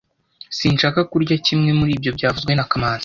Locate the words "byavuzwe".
2.17-2.51